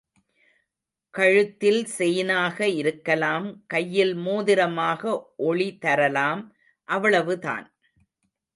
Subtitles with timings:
[1.13, 5.11] கழுத்தில் செயினாக இருக்கலாம் கையில் மோதிரமாக
[5.43, 6.41] ஒளி தரலாம்
[6.87, 7.67] அவ்வளவுதான்.